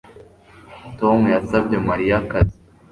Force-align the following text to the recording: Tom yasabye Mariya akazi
Tom 0.99 1.19
yasabye 1.33 1.75
Mariya 1.89 2.13
akazi 2.21 2.57